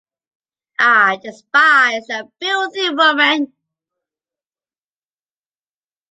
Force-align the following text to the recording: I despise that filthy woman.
I 0.79 1.19
despise 1.21 2.07
that 2.07 2.27
filthy 2.41 2.89
woman. 2.89 3.53